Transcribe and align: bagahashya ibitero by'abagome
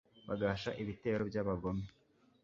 bagahashya 0.27 0.71
ibitero 0.81 1.23
by'abagome 1.29 1.85